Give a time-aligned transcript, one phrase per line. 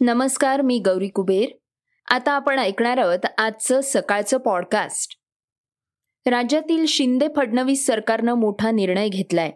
[0.00, 1.48] नमस्कार मी गौरी कुबेर.
[2.14, 5.12] आता आपण ऐकणार आहोत आजचं सकाळचं पॉडकास्ट.
[6.26, 9.52] राज्यातील शिंदे फडणवीस सरकारनं मोठा निर्णय घेतलाय.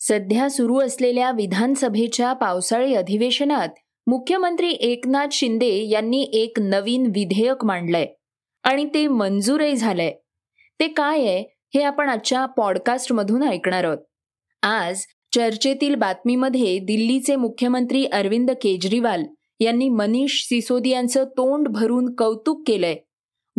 [0.00, 3.68] सध्या सुरू असलेल्या विधानसभेच्या पावसाळी अधिवेशनात
[4.06, 8.06] मुख्यमंत्री एकनाथ शिंदे यांनी एक नवीन विधेयक मांडलंय
[8.62, 10.12] आणि ते मंजूरही झालंय.
[10.80, 13.98] ते काय आहे हे आपण आजच्या पॉडकास्टमधून ऐकणार आहोत.
[14.62, 15.02] आज
[15.34, 19.24] चर्चेतील बातमीमध्ये दिल्लीचे मुख्यमंत्री अरविंद केजरीवाल
[19.60, 22.96] यांनी मनीष सिसोदियांचं तोंड भरून कौतुक केलंय.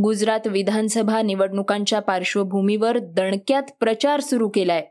[0.04, 4.86] गुजरात विधानसभा निवडणुकांच्या पार्श्वभूमीवर दणक्यात प्रचार सुरू केलाय.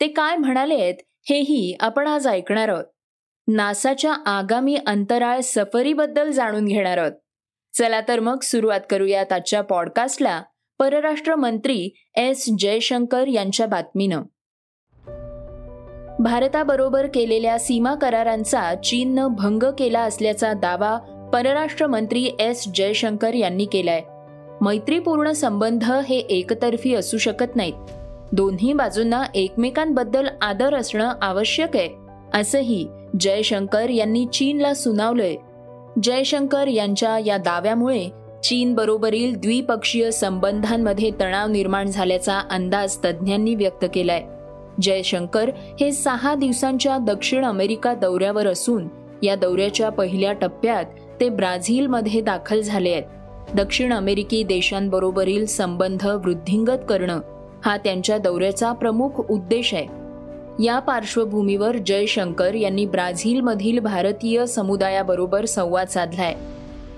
[0.00, 0.94] ते काय म्हणाले आहेत
[1.30, 2.84] हेही आपण आज ऐकणार आहोत.
[3.48, 7.12] नासाच्या आगामी अंतराळ सफरीबद्दल जाणून घेणार आहोत.
[7.78, 10.42] चला तर मग सुरुवात करूयात आजच्या पॉडकास्टला
[10.78, 14.22] परराष्ट्र मंत्री एस जयशंकर यांच्या बातमीनं.
[16.22, 20.98] भारताबरोबर केलेल्या सीमा करारांचा चीननं भंग केला असल्याचा दावा
[21.32, 24.00] परराष्ट्र मंत्री एस जयशंकर यांनी केलाय.
[24.60, 27.72] मैत्रीपूर्ण संबंध हे एकतर्फी असू शकत नाहीत.
[28.32, 31.88] दोन्ही बाजूंना एकमेकांबद्दल आदर असणं आवश्यक आहे
[32.34, 32.88] असंही
[33.20, 35.36] जयशंकर यांनी चीनला सुनावलंय.
[36.02, 38.08] जयशंकर यांच्या या दाव्यामुळे
[38.44, 44.22] चीन बरोबरील द्विपक्षीय संबंधांमध्ये तणाव निर्माण झाल्याचा अंदाज तज्ज्ञांनी व्यक्त केलाय.
[44.82, 48.88] जयशंकर हे सहा दिवसांच्या दक्षिण अमेरिका दौऱ्यावर असून
[49.22, 50.84] या दौऱ्याच्या पहिल्या टप्प्यात
[51.20, 53.02] ते ब्राझीलमध्ये दाखल झाले आहेत.
[53.54, 57.20] दक्षिण अमेरिकी देशांबरोबरील संबंध वृद्धिंगत करणं
[57.64, 59.86] हा त्यांच्या दौऱ्याचा प्रमुख उद्देश आहे.
[60.64, 66.34] या पार्श्वभूमीवर जयशंकर यांनी ब्राझीलमधील भारतीय समुदायाबरोबर संवाद साधलाय.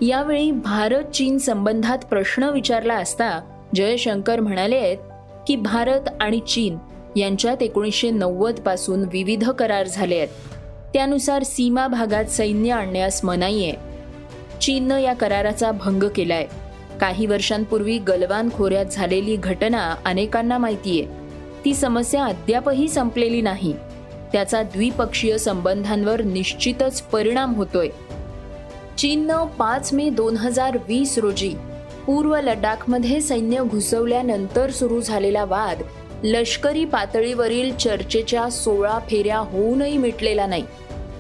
[0.07, 3.41] यावेळी भारत चीन संबंधात प्रश्न विचारला असता
[3.75, 4.99] जयशंकर म्हणाले आहेत
[5.47, 6.79] की भारत आणि चीन
[7.17, 10.29] यांच्यात एकोणीसशे नव्वदपासून विविध करार झाले आहेत.
[10.93, 13.75] त्यानुसार सीमा भागात सैन्य आणण्यास मनाई आहे.
[14.61, 16.47] चीननं या कराराचा भंग केलाय.
[17.01, 21.07] काही वर्षांपूर्वी गलवान खोऱ्यात झालेली घटना अनेकांना माहितीये.
[21.65, 23.75] ती समस्या अद्यापही संपलेली नाही.
[24.33, 27.89] त्याचा द्विपक्षीय संबंधांवर निश्चितच परिणाम होतोय.
[28.99, 31.55] चीननं पाच मे दोन हजार वीस रोजी
[32.07, 35.83] पूर्व लडाखमध्ये सैन्य घुसवल्यानंतर सुरू झालेला वाद
[36.25, 40.63] लष्करी पातळीवरील चर्चेच्या सोळा फेऱ्या होऊनही मिटलेला नाही.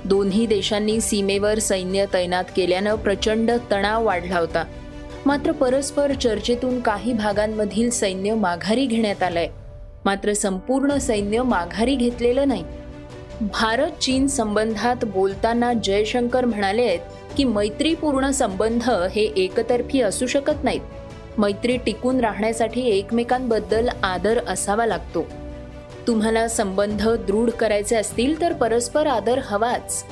[0.04, 4.64] दोन्ही देशांनी सीमेवर सैन्य तैनात केल्यानं प्रचंड तणाव वाढला होता.
[5.26, 9.48] मात्र परस्पर चर्चेतून काही भागांमधील सैन्य माघारी घेण्यात आलंय.
[10.04, 12.64] मात्र संपूर्ण सैन्य माघारी घेतलेलं नाही.
[13.40, 17.00] भारत चीन संबंधात बोलताना जयशंकर म्हणाले आहेत
[17.36, 20.80] की मैत्रीपूर्ण संबंध हे एकतर्फी असू शकत नाहीत.
[21.38, 25.26] मैत्री टिकून राहण्यासाठी एकमेकांबद्दल आदर असावा लागतो.
[26.06, 30.04] तुम्हाला संबंध दृढ करायचे असतील तर परस्पर आदर हवाच.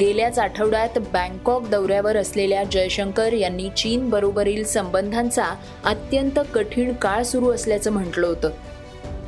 [0.00, 5.44] गेल्याच आठवड्यात बँकॉक दौऱ्यावर असलेल्या जयशंकर यांनी चीन बरोबरील संबंधांचा
[5.84, 8.50] अत्यंत कठीण काळ सुरू असल्याचं म्हटलं होतं.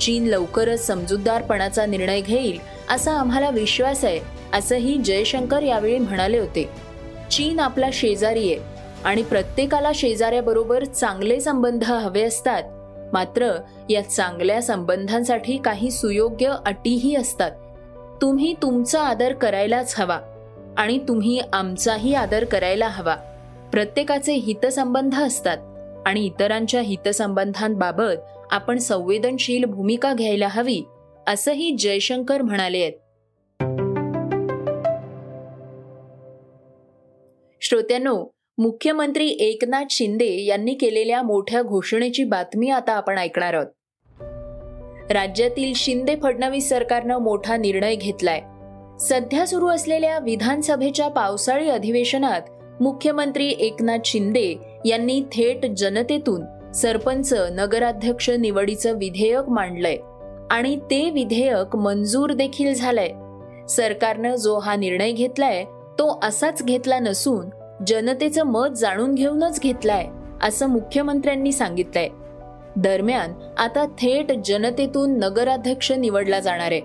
[0.00, 2.58] चीन लवकरच समजूतदारपणाचा निर्णय घेईल
[2.90, 4.20] असा आम्हाला विश्वास आहे
[4.52, 6.68] असंही जयशंकर यावेळी म्हणाले होते.
[7.30, 8.69] चीन आपला शेजारी आहे
[9.04, 12.62] आणि प्रत्येकाला शेजाऱ्याबरोबर चांगले संबंध हवे असतात.
[13.12, 13.56] मात्र
[13.90, 17.50] या चांगल्या संबंधांसाठी काही सुयोग्य अटीही असतात.
[18.20, 20.20] तुम्ही तुमचा आदर करायलाच हवा
[20.76, 23.16] आणि तुम्ही आमचाही आदर करायला हवा.
[23.72, 25.58] प्रत्येकाचे हितसंबंध असतात
[26.06, 30.82] आणि इतरांच्या हितसंबंधांबाबत आपण संवेदनशील भूमिका घ्यायला हवी
[31.26, 32.92] असंही जयशंकर म्हणाले आहेत.
[37.60, 38.24] श्रोत्यांनो
[38.60, 43.66] मुख्यमंत्री एकनाथ शिंदे यांनी केलेल्या मोठ्या घोषणेची बातमी आता आपण ऐकणार आहोत.
[45.12, 48.40] राज्यातील शिंदे फडणवीस सरकारनं मोठा निर्णय घेतलाय.
[49.00, 52.40] सध्या सुरू असलेल्या विधानसभेच्या पावसाळी अधिवेशनात
[52.82, 54.54] मुख्यमंत्री एकनाथ शिंदे
[54.84, 59.96] यांनी थेट जनतेतून सरपंच नगराध्यक्ष निवडीचं विधेयक मांडलंय
[60.50, 63.10] आणि ते विधेयक मंजूर देखील झालंय.
[63.66, 65.64] सरकारनं जो हा निर्णय घेतलाय
[65.98, 70.06] तो असाच घेतला नसून जनतेचं मत जाणून घेऊनच घेतलाय
[70.42, 72.08] असं मुख्यमंत्र्यांनी सांगितलंय.
[72.76, 76.80] दरम्यान आता थेट जनतेतून नगराध्यक्ष निवडला जाणार आहे.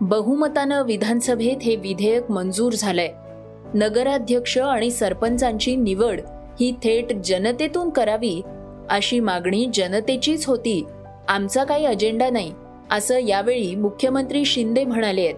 [0.00, 3.08] बहुमतानं विधानसभेत हे विधेयक मंजूर झालंय.
[3.74, 6.20] नगराध्यक्ष आणि सरपंचांची निवड
[6.60, 8.42] ही थेट जनतेतून करावी
[8.90, 10.86] अशी मागणी जनतेचीच होती.
[11.28, 12.52] आमचा काही अजेंडा नाही
[12.90, 15.34] असं यावेळी मुख्यमंत्री शिंदे म्हणाले आहेत.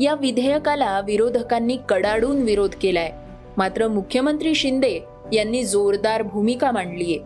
[0.00, 3.12] या विधेयकाला विरोधकांनी कडाडून विरोध केलाय.
[3.56, 5.00] मात्र मुख्यमंत्री शिंदे
[5.32, 7.18] यांनी जोरदार भूमिका मांडलीय.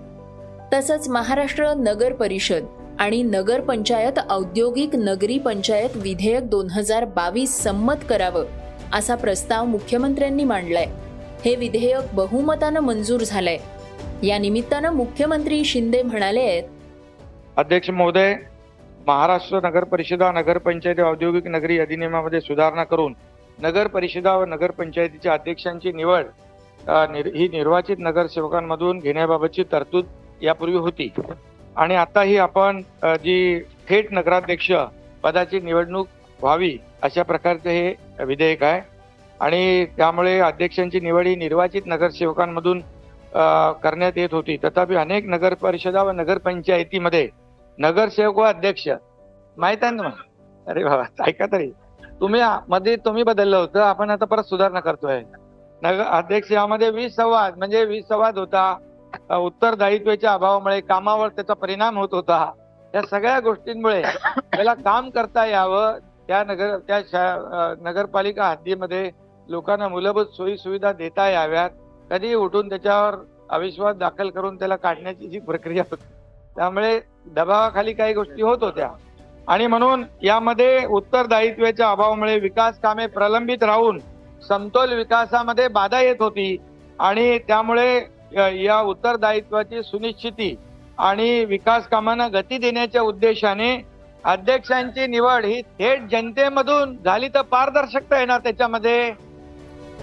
[0.73, 2.67] तसंच महाराष्ट्र नगर परिषद
[2.99, 8.45] आणि नगर पंचायत औद्योगिक नगरी पंचायत विधेयक दोन हजार बावीस संमत करावं
[8.93, 10.87] असा प्रस्ताव मुख्यमंत्र्यांनी मांडलाय.
[11.45, 13.59] हे विधेयक बहुमतानं मंजूर झालंय.
[14.23, 16.63] या निमित्तानं मुख्यमंत्री शिंदे म्हणाले आहेत
[17.57, 18.35] अध्यक्ष महोदय
[19.07, 23.13] महाराष्ट्र नगर परिषदा नगरपंचायत औद्योगिक नगरी अधिनियमामध्ये सुधारणा करून
[23.63, 26.25] नगर परिषदा व नगरपंचायतीच्या अध्यक्षांची निवड
[26.89, 30.05] निर- ही निर्वाचित नगरसेवकांमधून घेण्याबाबतची तरतूद
[30.43, 31.09] यापूर्वी होती.
[31.77, 34.73] आणि आता ही आपण जी थेट नगराध्यक्ष
[35.23, 36.09] पदाची निवडणूक
[36.43, 38.81] व्हावी अशा प्रकारचे हे विधेयक आहे.
[39.41, 42.81] आणि त्यामुळे अध्यक्षांची निवड ही निर्वाचित नगरसेवकांमधून
[43.83, 44.57] करण्यात येत होती.
[44.57, 47.29] तथापि अनेक नगर परिषदा व नगरपंचायतीमध्ये
[47.79, 48.89] नगरसेवक व अध्यक्ष
[49.57, 50.11] माहीत आहे ना मग?
[50.67, 51.71] अरे बाबा ऐका तरी.
[52.21, 55.23] तुम्ही मध्ये तुम्ही बदललं होतं आपण आता परत सुधारणा करतोय.
[55.83, 62.09] नगर अध्यक्ष यामध्ये वीस संवाद म्हणजे वीस संवाद होता उत्तरदायित्वाच्या अभावामुळे कामावर त्याचा परिणाम होत
[62.13, 62.51] होता.
[62.95, 65.99] या सगळ्या गोष्टींमुळे त्याला काम करता यावं.
[66.29, 69.11] त्या नगर त्या नगरपालिका हद्दीमध्ये
[69.49, 71.71] लोकांना मूलभूत सोयी सुविधा देता याव्यात.
[72.11, 73.15] कधी उठून त्याच्यावर
[73.51, 76.05] अविश्वास दाखल करून त्याला काढण्याची जी प्रक्रिया होती.
[76.57, 78.89] त्यामुळे दबावाखाली काही गोष्टी होत होत्या.
[79.49, 83.99] आणि म्हणून यामध्ये उत्तरदायित्वाच्या अभावामुळे विकास कामे प्रलंबित राहून
[84.49, 86.57] समतोल विकासामध्ये बाधा येत होती.
[86.99, 87.95] आणि त्यामुळे
[88.65, 90.55] या उत्तरदायित्वाची सुनिश्चिती
[90.99, 93.77] आणि विकास कामांना गती देण्याच्या उद्देशाने
[94.25, 99.13] अध्यक्षांची निवड ही थेट जनतेमधून झाली तर पारदर्शकता येणार त्याच्यामध्ये.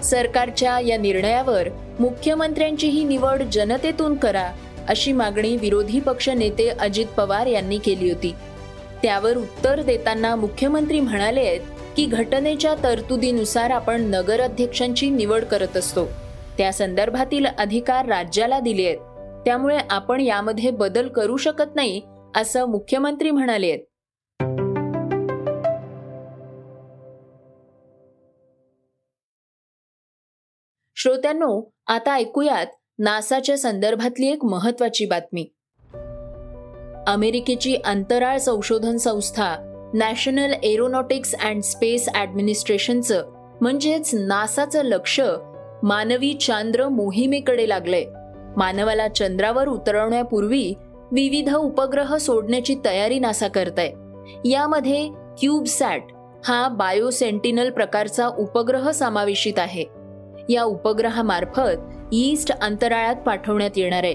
[0.02, 1.68] सरकारच्या या निर्णयावर
[2.00, 4.46] मुख्यमंत्र्यांची ही निवड जनतेतून करा
[4.88, 8.34] अशी मागणी विरोधी पक्ष नेते अजित पवार यांनी केली होती.
[9.02, 11.60] त्यावर उत्तर देताना मुख्यमंत्री म्हणाले आहेत
[11.96, 16.06] की घटनेच्या तरतुदीनुसार आपण नगराध्यक्षांची निवड करत असतो.
[16.58, 18.98] त्या संदर्भातील अधिकार राज्याला दिले आहेत.
[19.44, 22.02] त्यामुळे आपण यामध्ये बदल करू शकत नाही
[22.36, 23.78] असं मुख्यमंत्री म्हणाले आहेत.
[30.96, 32.66] श्रोत्यांनो आता ऐकूयात
[32.98, 35.55] नासाच्या संदर्भातली एक महत्वाची बातमी.
[37.06, 39.54] अमेरिकेची अंतराळ संशोधन संस्था
[39.94, 43.24] नॅशनल एरोनॉटिक्स अँड स्पेस ॲडमिनिस्ट्रेशनचं
[43.60, 45.20] म्हणजेच नासाचं लक्ष
[45.82, 48.04] मानवी चांद्र मोहिमेकडे लागलंय.
[48.56, 50.74] मानवाला चंद्रावर उतरवण्यापूर्वी
[51.12, 53.92] विविध उपग्रह सोडण्याची तयारी नासा करताय.
[54.44, 55.08] यामध्ये
[55.40, 56.02] क्यूबसॅट
[56.44, 59.84] हा बायोसेंटिनल प्रकारचा उपग्रह समावेशित आहे.
[60.48, 64.14] या उपग्रहामार्फत ईस्ट अंतराळात पाठवण्यात येणार आहे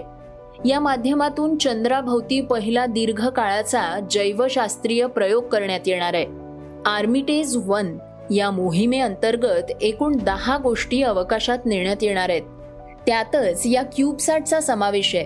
[0.66, 6.26] या माध्यमातून चंद्राभोवती पहिला दीर्घ काळाचा जैवशास्त्रीय प्रयोग करण्यात येणार आहे.
[6.86, 7.98] आर्मिटेज वन
[8.32, 12.42] या मोहिमेअंतर्गत एकूण दहा गोष्टी अवकाशात नेण्यात येणार आहेत.
[13.08, 15.26] त्यातच या क्यूबसॅटचा समावेश आहे.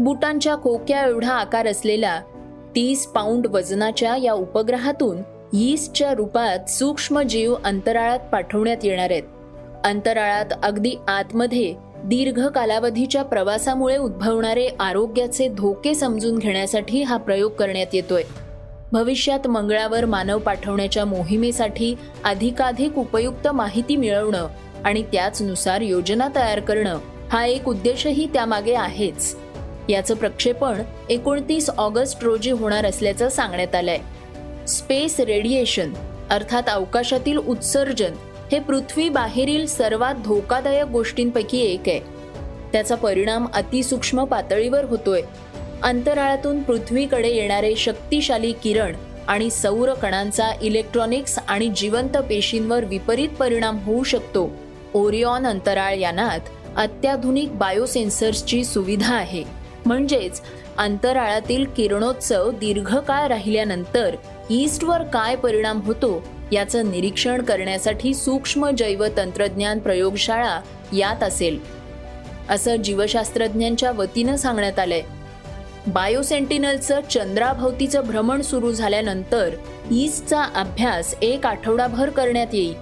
[0.00, 2.20] बुटांच्या खोक्या एवढा आकार असलेला
[2.74, 5.16] तीस पाऊंड वजनाच्या या उपग्रहातून
[5.52, 9.22] यीस्टच्या रूपात सूक्ष्म जीव अंतराळात पाठवण्यात येणार आहेत.
[9.84, 18.22] अंतराळात अगदी आतमध्ये दीर्घ कालावधीच्या प्रवासामुळे उद्भवणारे आरोग्याचे धोके समजून घेण्यासाठी हा प्रयोग करण्यात येतोय.
[18.92, 21.94] भविष्यात मंगळावर मानव पाठवण्याच्या मोहिमेसाठी
[22.24, 24.48] अधिकाधिक उपयुक्त माहिती मिळवणं
[24.84, 26.98] आणि त्याचनुसार योजना तयार करणं
[27.32, 29.36] हा एक उद्देशही त्यामागे आहेच.
[29.88, 33.98] याचं प्रक्षेपण एकोणतीस ऑगस्ट रोजी होणार असल्याचं सांगण्यात आलंय.
[34.66, 35.92] स्पेस रेडिएशन
[36.30, 38.12] अर्थात अवकाशातील उत्सर्जन
[38.52, 42.00] हे पृथ्वी बाहेरील सर्वात धोकादायक गोष्टींपैकी एक आहे.
[42.72, 45.22] त्याचा परिणाम अतिसूक्ष्म पातळीवर होतोय.
[45.82, 48.94] अंतराळातून पृथ्वीकडे येणारे शक्तिशाली किरण
[49.28, 54.50] आणि सौर कणांचा इलेक्ट्रॉनिक्स आणि जिवंत पेशींवर विपरीत परिणाम होऊ शकतो.
[54.94, 56.40] ओरिऑन अंतराळ यानात
[56.76, 59.44] अत्याधुनिक बायोसेन्सर्सची सुविधा आहे.
[59.86, 60.40] म्हणजेच
[60.78, 64.16] अंतराळातील किरणोत्सव दीर्घकाळ राहिल्यानंतर
[64.50, 66.22] ईस्टवर काय परिणाम होतो
[66.52, 70.60] याचं निरीक्षण करण्यासाठी सूक्ष्म जैव तंत्रज्ञान प्रयोगशाळा
[70.92, 71.58] यात असेल.
[72.48, 75.02] असं जीवशास्त्रज्ञांच्या वतीनं सांगण्यात आलंय.
[75.86, 79.50] बायोसेंटिनलचं चंद्राभोवतीचं भ्रमण सुरू झाल्यानंतर
[79.90, 82.74] ईस्टचा अभ्यास एक आठवडाभर करण्यात येईल.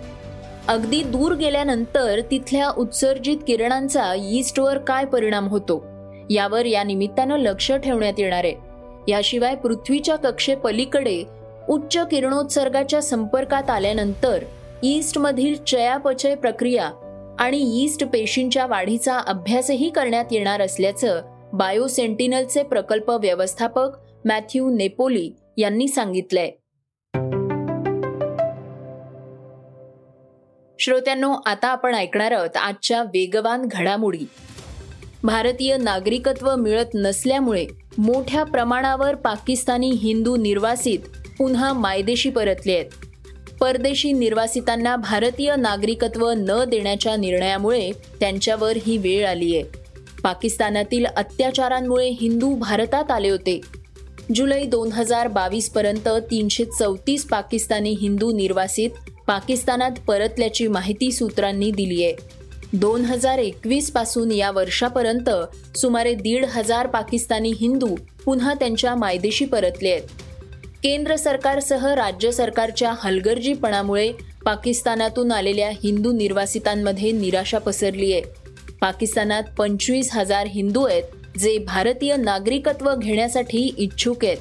[0.69, 5.85] अगदी दूर गेल्यानंतर तिथल्या उत्सर्जित किरणांचा ईस्टवर काय परिणाम होतो
[6.31, 8.55] यावर या निमित्तानं लक्ष ठेवण्यात येणार आहे.
[9.09, 11.25] याशिवाय पृथ्वीच्या कक्षेपलीकडे
[11.69, 14.45] उच्च किरणोत्सर्गाच्या संपर्कात आल्यानंतर
[14.83, 16.91] ईस्टमधील चयापचय प्रक्रिया
[17.39, 23.89] आणि यीस्ट पेशींच्या वाढीचा अभ्यासही करण्यात येणार असल्याचं बायोसेंटिनलचे प्रकल्प व्यवस्थापक
[24.25, 26.51] मॅथ्यू नेपोली यांनी सांगितलंय.
[30.81, 34.25] श्रोत्यांनो आता आपण ऐकणार आहोत आजच्या वेगवान घडामोडी.
[35.23, 37.67] भारतीय नागरिकत्व मिळत नसल्यामुळे
[37.99, 40.99] मोठ्या प्रमाणावर पाकिस्तानी हिंदू निर्वासित
[41.39, 42.85] पुन्हा मायदेशी परतले आहेत.
[43.61, 49.65] परदेशी निर्वासितांना भारतीय नागरिकत्व न देण्याच्या निर्णयामुळे त्यांच्यावर ही वेळ आली आहे.
[50.23, 53.61] पाकिस्तानातील अत्याचारांमुळे हिंदू भारतात आले होते.
[54.35, 58.91] जुलै दोन हजार बावीस पर्यंत तीनशे चौतीस पाकिस्तानी हिंदू निर्वासित
[59.27, 62.15] पाकिस्तानात परतल्याची माहिती सूत्रांनी दिली आहे.
[62.73, 65.31] दोन हजार एकवीसपासून या वर्षापर्यंत
[65.77, 70.03] सुमारे दीड हजार पाकिस्तानी हिंदू पुन्हा त्यांच्या मायदेशी परतले आहेत.
[70.85, 74.13] केंद्र सरकारसह राज्य सरकारच्या हलगर्जीपणामुळे
[74.45, 78.23] पाकिस्तानातून आलेल्या हिंदू निर्वासितांमध्ये निराशा पसरली आहे.
[78.81, 84.37] पाकिस्तानात पंचवीस हजार हिंदू आहेत जे भारतीय नागरिकत्व घेण्यासाठी इच्छुक आहेत.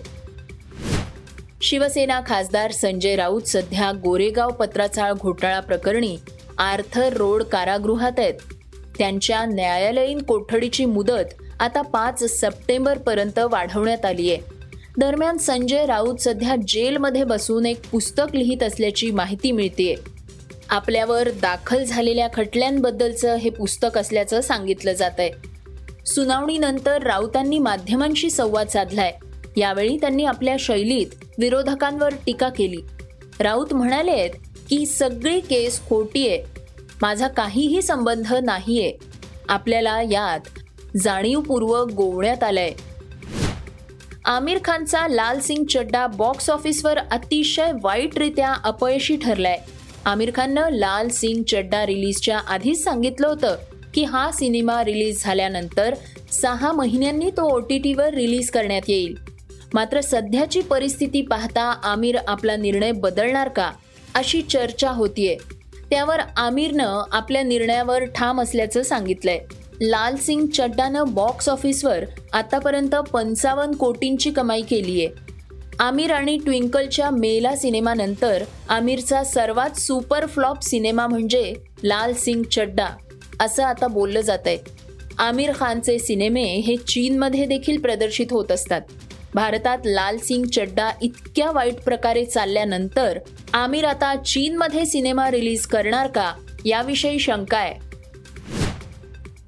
[1.61, 6.17] शिवसेना खासदार संजय राऊत सध्या गोरेगाव पत्राचाळ घोटाळा प्रकरणी
[6.57, 8.33] आर्थर रोड कारागृहात आहेत.
[8.97, 14.52] त्यांच्या न्यायालयीन कोठडीची मुदत आता पाच सप्टेंबर पर्यंत वाढवण्यात आली आहे.
[14.97, 19.95] दरम्यान संजय राऊत सध्या जेलमध्ये बसून एक पुस्तक लिहित असल्याची माहिती मिळते
[20.69, 25.31] आपल्यावर दाखल झालेल्या खटल्यांबद्दलचं हे पुस्तक असल्याचं सांगितलं जात आहे
[26.05, 29.13] सुनावणीनंतर राऊतांनी माध्यमांशी संवाद साधलाय.
[29.57, 31.07] यावेळी त्यांनी आपल्या शैलीत
[31.39, 32.81] विरोधकांवर टीका केली.
[33.39, 34.29] राऊत म्हणाले आहेत
[34.69, 36.43] की सगळी केस खोटी आहे
[37.01, 38.93] माझा काहीही संबंध नाहीये.
[39.49, 40.39] आपल्याला यात
[40.97, 42.71] जाणीवपूर्वक गोवण्यात आलंय.
[44.25, 49.57] आमिर खानचा लाल सिंग चड्डा बॉक्स ऑफिसवर अतिशय वाईटरित्या अपयशी ठरलाय.
[50.05, 53.55] आमिर खाननं लाल सिंग चड्डा रिलीजच्या आधीच सांगितलं होतं
[53.93, 55.93] की हा सिनेमा रिलीज झाल्यानंतर
[56.31, 59.15] सहा महिन्यांनी तो ओ टी टीवर रिलीज करण्यात येईल.
[59.73, 63.71] मात्र सध्याची परिस्थिती पाहता आमिर आपला निर्णय बदलणार का
[64.15, 65.37] अशी चर्चा होतीये.
[65.89, 69.39] त्यावर आमिरनं आपल्या निर्णयावर ठाम असल्याचं सांगितलंय.
[69.81, 72.03] लाल सिंग चड्डानं बॉक्स ऑफिसवर
[72.33, 75.09] आतापर्यंत पंचावन्न कोटींची कमाई केली आहे.
[75.79, 81.53] आमिर आणि ट्विंकलच्या मेला सिनेमानंतर आमिरचा सर्वात सुपर फ्लॉप सिनेमा म्हणजे
[81.83, 82.87] लाल सिंग चड्डा
[83.39, 84.57] असं आता बोललं जात आहे
[85.19, 88.81] आमिर खानचे सिनेमे हे चीनमध्ये देखील प्रदर्शित होत असतात.
[89.33, 93.19] भारतात लाल सिंग चड्डा इतक्या वाईट प्रकारे चालल्यानंतर
[93.53, 96.33] आमिर आता चीनमध्ये सिनेमा रिलीज करणार का
[96.65, 97.92] याविषयी शंका आहे.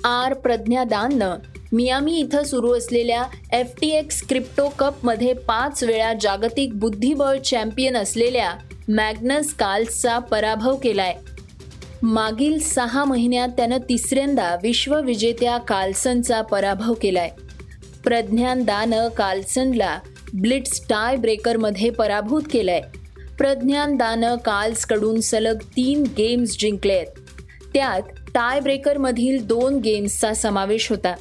[0.06, 1.36] आर प्रज्ञादाननं
[1.74, 8.54] मियामी इथं सुरू असलेल्या एफ टी एक्स क्रिप्टो कपमध्ये पाच वेळा जागतिक बुद्धिबळ चॅम्पियन असलेल्या
[8.90, 11.16] मॅग्नस कार्ल्सचा पराभव केलाय.
[12.04, 17.30] मागील सहा महिन्यात त्यानं तिसऱ्यांदा विश्वविजेत्या कार्ल्सनचा पराभव केलाय.
[18.04, 20.00] प्रज्ञानदानं कार्ल्सनला
[20.34, 22.82] ब्लिट्स टाय ब्रेकरमध्ये पराभूत केलाय.
[23.38, 27.08] प्रज्ञानदानं कार्ल्सकडून सलग तीन गेम्स जिंकले आहेत
[27.74, 28.02] त्यात
[28.36, 31.16] टाय ब्रेकरमधील दोन गेम्सचा समावेश होता.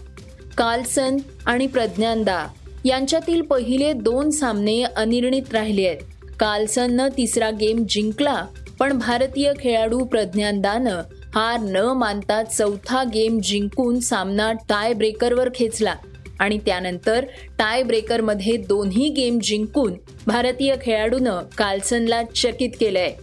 [0.57, 1.17] कार्लसन
[1.47, 2.47] आणि प्रज्ञानदा
[2.85, 6.01] यांच्यातील पहिले दोन सामने अनिर्णित राहिले आहेत.
[6.41, 8.47] कार्लसननं तिसरा गेम जिंकला
[8.79, 11.03] पण भारतीय खेळाडू प्रज्ञानदानं
[11.35, 15.95] हार न मानता चौथा गेम जिंकून सामना टाय ब्रेकरवर खेचला
[16.39, 17.25] आणि त्यानंतर
[17.59, 19.95] टाय ब्रेकरमध्ये दोन्ही गेम जिंकून
[20.27, 23.15] भारतीय खेळाडूनं कार्लसनला चकित केलंय.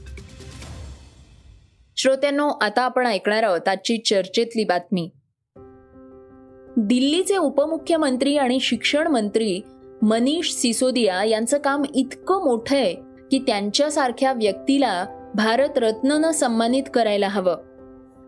[2.01, 5.10] श्रोत्यांनो आता आपण ऐकणार आहोत आजची चर्चेतली बातमी.
[6.77, 9.62] दिल्लीचे उपमुख्यमंत्री आणि शिक्षण मंत्री
[10.01, 12.93] मनीष सिसोदिया यांचं काम इतकं मोठं आहे
[13.31, 15.05] की त्यांच्यासारख्या व्यक्तीला
[15.36, 17.55] भारतरत्ननं सन्मानित करायला हवं.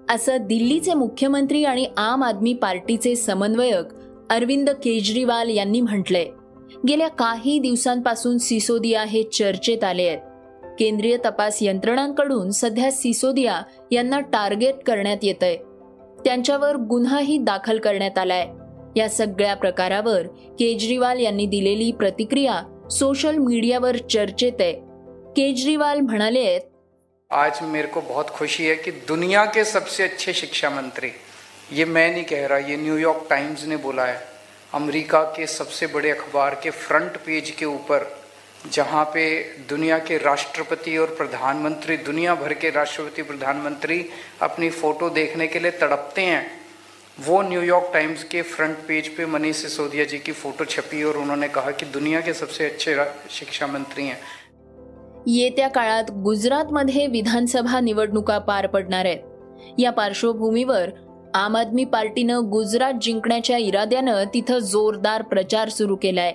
[0.09, 3.85] असं दिल्लीचे मुख्यमंत्री आणि आम आदमी पार्टीचे समन्वयक
[4.29, 6.25] अरविंद केजरीवाल यांनी म्हटलंय.
[6.87, 10.32] गेल्या काही दिवसांपासून सिसोदिया हे चर्चेत आले आहेत.
[10.79, 13.61] केंद्रीय तपास यंत्रणांकडून सध्या सिसोदिया
[13.91, 15.57] यांना टार्गेट करण्यात येत आहे
[16.25, 18.47] त्यांच्यावर गुन्हाही दाखल करण्यात आलाय.
[18.95, 20.27] या सगळ्या प्रकारावर
[20.59, 24.73] केजरीवाल यांनी दिलेली प्रतिक्रिया सोशल मीडियावर चर्चेत आहे.
[25.37, 26.61] केजरीवाल म्हणाले आहेत
[27.31, 31.09] आज मेरे को बहुत खुशी है कि दुनिया के सबसे अच्छे शिक्षा मंत्री
[31.71, 34.17] ये मैं नहीं कह रहा ये न्यूयॉर्क टाइम्स ने बोला है
[34.73, 38.03] अमेरिका के सबसे बड़े अखबार के फ्रंट पेज के ऊपर
[38.71, 44.09] जहाँ पे दुनिया के राष्ट्रपति और प्रधानमंत्री दुनिया भर के राष्ट्रपति प्रधानमंत्री
[44.41, 46.45] अपनी फ़ोटो देखने के लिए तड़पते हैं।
[47.25, 51.47] वो न्यूयॉर्क टाइम्स के फ्रंट पेज पे मनीष सिसोदिया जी की फ़ोटो छपी और उन्होंने
[51.47, 52.95] कहा कि दुनिया के सबसे अच्छे
[53.29, 54.17] शिक्षा मंत्री हैं।
[55.27, 59.19] येत्या काळात गुजरातमध्ये विधानसभा निवडणुका पार पडणार आहेत.
[59.79, 60.89] या पार्श्वभूमीवर
[61.35, 66.33] आम आदमी पार्टीनं गुजरात जिंकण्याच्या इराद्यानं तिथं जोरदार प्रचार सुरू केलाय.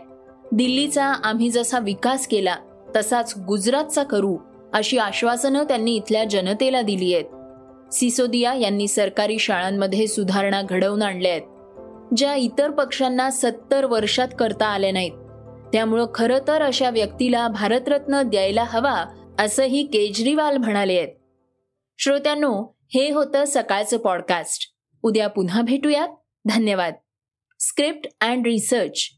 [0.53, 2.57] दिल्लीचा आम्ही जसा विकास केला
[2.97, 4.39] तसाच गुजरातचा करू
[4.73, 7.25] अशी आश्वासनं त्यांनी इथल्या जनतेला दिली आहेत.
[7.95, 11.43] सिसोदिया यांनी सरकारी शाळांमध्ये सुधारणा घडवून आणल्या आहेत.
[12.17, 15.13] ज्या इतर पक्षांना सत्तर वर्षात करता आल्या नाहीत.
[15.73, 19.05] त्यामुळं खरं तर अशा व्यक्तीला भारतरत्न द्यायला हवा
[19.39, 21.09] असंही केजरीवाल म्हणाले आहेत.
[21.99, 24.63] श्रोत्यांनो हे होतं सकाळचं पॉडकास्ट.
[25.03, 26.09] उद्या पुन्हा भेटूयात.
[26.49, 26.95] धन्यवाद.
[27.61, 29.18] Script and research